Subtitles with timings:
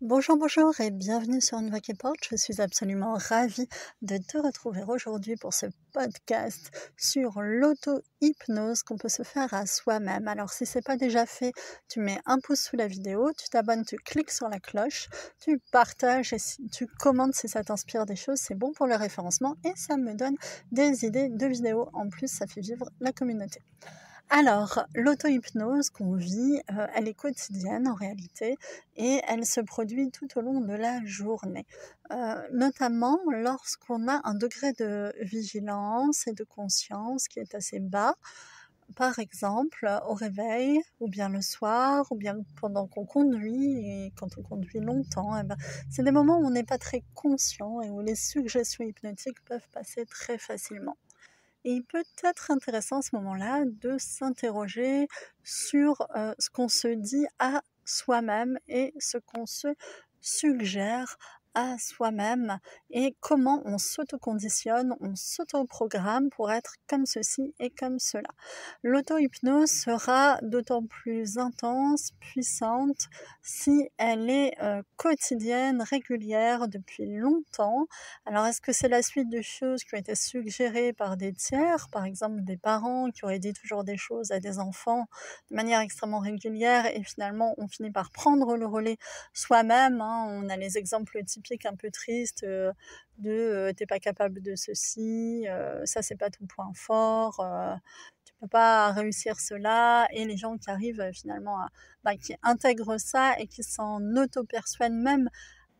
[0.00, 1.58] Bonjour, bonjour et bienvenue sur
[1.98, 2.28] porte.
[2.30, 3.68] Je suis absolument ravie
[4.00, 10.28] de te retrouver aujourd'hui pour ce podcast sur l'auto-hypnose qu'on peut se faire à soi-même.
[10.28, 11.50] Alors si c'est pas déjà fait,
[11.88, 15.08] tu mets un pouce sous la vidéo, tu t'abonnes, tu cliques sur la cloche,
[15.40, 16.38] tu partages et
[16.72, 20.14] tu commentes si ça t'inspire des choses, c'est bon pour le référencement et ça me
[20.14, 20.36] donne
[20.70, 21.88] des idées de vidéos.
[21.92, 23.62] En plus, ça fait vivre la communauté.
[24.30, 28.56] Alors, l'auto-hypnose qu'on vit, euh, elle est quotidienne en réalité
[28.96, 31.66] et elle se produit tout au long de la journée,
[32.12, 38.14] euh, notamment lorsqu'on a un degré de vigilance et de conscience qui est assez bas.
[38.96, 44.38] Par exemple, au réveil, ou bien le soir, ou bien pendant qu'on conduit, et quand
[44.38, 45.56] on conduit longtemps, eh ben,
[45.90, 49.68] c'est des moments où on n'est pas très conscient et où les suggestions hypnotiques peuvent
[49.72, 50.96] passer très facilement.
[51.64, 55.08] Et il peut être intéressant à ce moment-là de s'interroger
[55.42, 56.06] sur
[56.38, 59.68] ce qu'on se dit à soi-même et ce qu'on se
[60.20, 61.16] suggère
[61.58, 68.28] à soi-même et comment on s'auto-conditionne, on s'auto-programme pour être comme ceci et comme cela.
[68.84, 73.08] L'auto-hypnose sera d'autant plus intense, puissante,
[73.42, 77.88] si elle est euh, quotidienne, régulière depuis longtemps.
[78.24, 81.88] Alors est-ce que c'est la suite de choses qui ont été suggérées par des tiers,
[81.90, 85.06] par exemple des parents qui auraient dit toujours des choses à des enfants
[85.50, 88.96] de manière extrêmement régulière et finalement on finit par prendre le relais
[89.32, 90.00] soi-même.
[90.00, 90.26] Hein.
[90.28, 95.46] On a les exemples typiques un peu triste de t'es pas capable de ceci,
[95.84, 97.44] ça c'est pas ton point fort,
[98.24, 101.68] tu peux pas réussir cela, et les gens qui arrivent finalement à,
[102.04, 105.28] bah, qui intègrent ça et qui s'en auto-persuadent même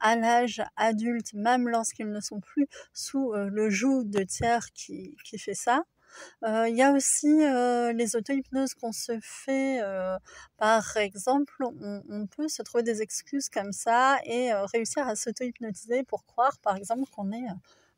[0.01, 5.39] à l'âge adulte, même lorsqu'ils ne sont plus sous le joug de tiers qui, qui
[5.39, 5.83] fait ça,
[6.43, 7.39] il y a aussi
[7.95, 9.81] les auto-hypnoses qu'on se fait.
[10.57, 16.25] par exemple, on, peut se trouver des excuses comme ça et réussir à s'auto-hypnotiser pour
[16.25, 17.47] croire, par exemple, qu'on est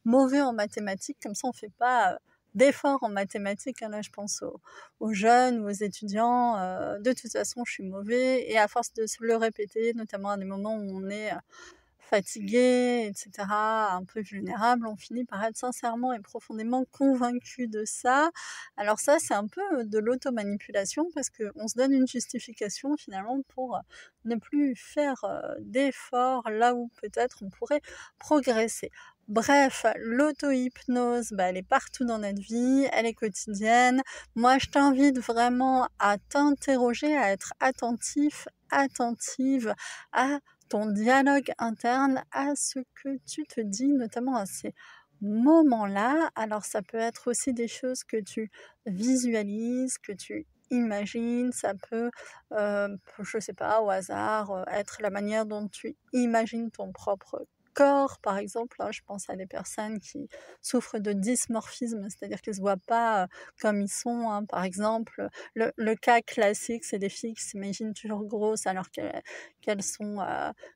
[0.05, 1.19] mauvais en mathématiques.
[1.22, 2.19] Comme ça, on ne fait pas
[2.55, 3.82] d'efforts en mathématiques.
[3.82, 3.91] Hein.
[3.91, 4.42] Là, je pense
[5.00, 6.54] aux, jeunes ou aux étudiants.
[6.98, 8.50] de toute façon, je suis mauvais.
[8.50, 11.31] Et à force de se le répéter, notamment à des moments où on est
[12.10, 18.31] fatigué, etc., un peu vulnérable, on finit par être sincèrement et profondément convaincu de ça.
[18.76, 23.78] Alors ça, c'est un peu de l'automanipulation parce qu'on se donne une justification finalement pour
[24.25, 25.25] ne plus faire
[25.60, 27.81] d'efforts là où peut-être on pourrait
[28.19, 28.91] progresser.
[29.28, 34.03] Bref, l'auto-hypnose, bah, elle est partout dans notre vie, elle est quotidienne.
[34.34, 39.72] Moi, je t'invite vraiment à t'interroger, à être attentif, attentive
[40.12, 44.72] à ton dialogue interne à ce que tu te dis, notamment à ces
[45.20, 46.31] moments-là.
[46.36, 48.50] Alors ça peut être aussi des choses que tu
[48.86, 52.10] visualises, que tu imagines, ça peut,
[52.53, 52.88] euh,
[53.19, 57.44] je ne sais pas, au hasard, euh, être la manière dont tu imagines ton propre
[57.80, 58.76] corps, par exemple.
[58.80, 60.28] Hein, je pense à des personnes qui
[60.60, 63.26] souffrent de dysmorphisme, c'est-à-dire qu'ils ne se voient pas
[63.60, 64.28] comme ils sont.
[64.30, 64.44] Hein.
[64.44, 70.18] Par exemple, le, cas classique, c'est des filles qui s'imaginent toujours grosses alors qu'elles sont,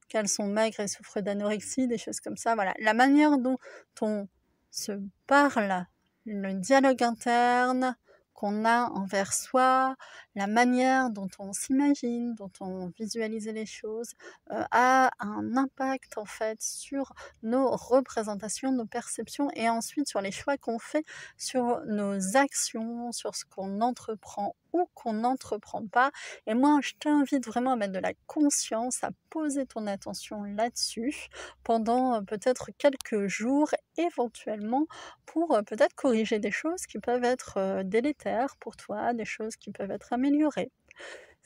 [0.09, 2.55] qu'elles sont maigres et souffrent d'anorexie, des choses comme ça.
[2.55, 2.73] Voilà.
[2.81, 3.59] La manière dont
[4.01, 4.27] on
[4.71, 4.93] se
[5.27, 5.87] parle,
[6.25, 7.97] le dialogue interne,
[8.35, 9.97] qu'on a envers soi,
[10.35, 14.13] la manière dont on s'imagine, dont on visualise les choses,
[14.51, 17.13] euh, a un impact en fait sur
[17.43, 21.05] nos représentations, nos perceptions et ensuite sur les choix qu'on fait,
[21.39, 24.57] sur nos actions, sur ce qu'on entreprend
[24.95, 26.11] qu'on n'entreprend pas.
[26.47, 31.29] Et moi, je t'invite vraiment à mettre de la conscience, à poser ton attention là-dessus
[31.63, 34.87] pendant euh, peut-être quelques jours, éventuellement,
[35.27, 39.71] pour euh, peut-être corriger des choses qui peuvent être délétères pour toi, des choses qui
[39.71, 40.71] peuvent être améliorées.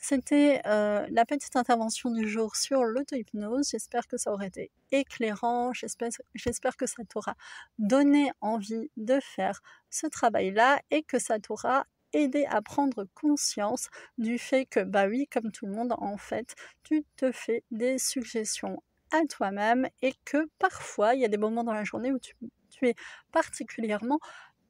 [0.01, 3.69] C'était la petite intervention du jour sur l'auto-hypnose.
[3.69, 5.73] J'espère que ça aurait été éclairant.
[5.73, 7.35] J'espère que ça t'aura
[7.79, 14.37] donné envie de faire ce travail-là et que ça t'aura aidé à prendre conscience du
[14.37, 18.81] fait que, bah oui, comme tout le monde, en fait, tu te fais des suggestions
[19.11, 22.35] à toi-même et que parfois, il y a des moments dans la journée où tu,
[22.69, 22.95] tu es
[23.31, 24.19] particulièrement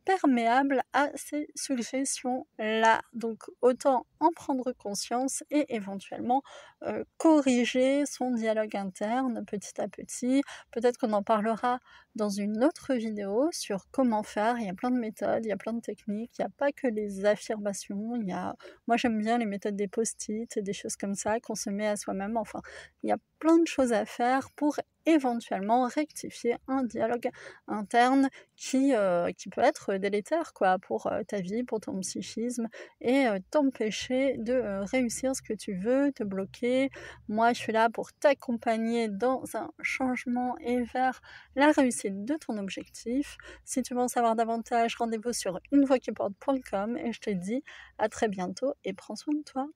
[0.05, 3.01] perméable à ces suggestions-là.
[3.13, 6.41] Donc autant en prendre conscience et éventuellement
[7.17, 10.41] corriger son dialogue interne petit à petit.
[10.71, 11.79] Peut-être qu'on en parlera
[12.15, 14.57] dans une autre vidéo sur comment faire.
[14.59, 16.49] Il y a plein de méthodes, il y a plein de techniques, il n'y a
[16.57, 18.15] pas que les affirmations.
[18.15, 18.55] Il y a...
[18.87, 21.95] Moi, j'aime bien les méthodes des post-it, des choses comme ça qu'on se met à
[21.95, 22.37] soi-même.
[22.37, 22.61] Enfin,
[23.03, 27.29] il y a plein de choses à faire pour éventuellement rectifier un dialogue
[27.67, 28.93] interne qui,
[29.37, 32.67] qui peut être délétère quoi, pour ta vie, pour ton psychisme
[33.01, 36.89] et t'empêcher de réussir ce que tu veux, te bloquer.
[37.27, 41.21] Moi, je suis là pour t'accompagner dans un changement et vers
[41.55, 43.37] la réussite de ton objectif.
[43.65, 47.63] Si tu veux en savoir davantage, rendez-vous sur unevoixquiporte.com et je te dis
[47.97, 49.67] à très bientôt et prends soin de toi.